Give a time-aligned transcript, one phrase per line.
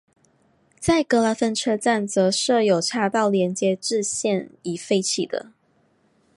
[0.79, 5.51] 在格拉芬车站则设有岔道连接至现已废弃的。